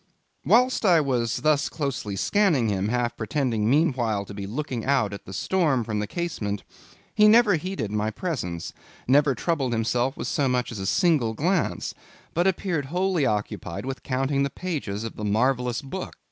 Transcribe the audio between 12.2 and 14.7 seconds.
but appeared wholly occupied with counting the